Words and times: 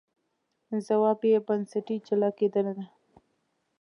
ځواب 0.85 1.19
یې 1.31 1.37
بنسټي 1.47 1.95
جلا 2.07 2.29
کېدنه 2.37 2.71
ده. 2.77 2.85